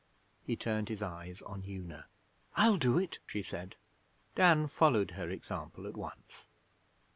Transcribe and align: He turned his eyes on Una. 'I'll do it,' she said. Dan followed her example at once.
He 0.43 0.55
turned 0.55 0.89
his 0.89 1.03
eyes 1.03 1.43
on 1.43 1.63
Una. 1.67 2.07
'I'll 2.57 2.77
do 2.77 2.97
it,' 2.97 3.19
she 3.27 3.43
said. 3.43 3.75
Dan 4.33 4.65
followed 4.65 5.11
her 5.11 5.29
example 5.29 5.85
at 5.85 5.95
once. 5.95 6.47